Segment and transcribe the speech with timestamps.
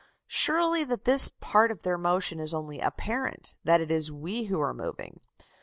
[0.33, 4.59] Surely that this part of their motion is only apparent that it is we who
[4.59, 5.19] are moving.